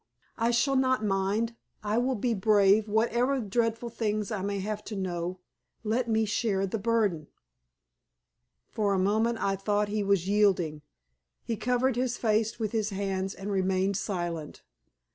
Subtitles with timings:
[0.39, 1.55] "I shall not mind.
[1.83, 5.41] I will be brave, whatever dreadful things I may have to know.
[5.83, 7.27] Let me share the burden."
[8.71, 10.81] For a moment I thought that he was yielding.
[11.43, 14.63] He covered his face with his hands and remained silent.